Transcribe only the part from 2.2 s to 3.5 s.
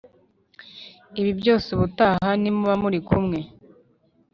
nimuba muri kumwe